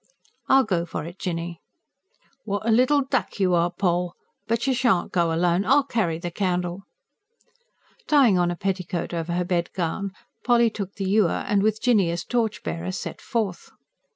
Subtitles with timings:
[0.49, 1.61] "I'll go for it, Jinny."
[2.43, 4.15] "What a little duck you are, Poll!
[4.47, 5.63] But you shan't go alone.
[5.63, 6.85] I'll carry the candle."
[8.07, 10.09] Tying on a petticoat over her bedgown,
[10.43, 13.69] Polly took the ewer, and with Jinny as torch bearer set forth.